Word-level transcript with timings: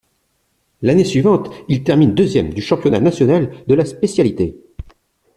L'année 0.81 1.03
suivante, 1.05 1.51
il 1.69 1.83
termine 1.83 2.15
deuxième 2.15 2.51
du 2.55 2.59
championnat 2.63 2.99
national 2.99 3.51
de 3.67 3.73
la 3.75 3.85
spécialité. 3.85 4.57